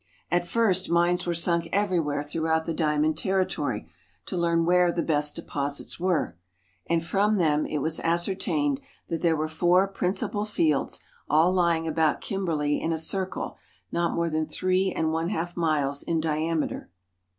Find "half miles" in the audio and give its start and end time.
15.29-16.01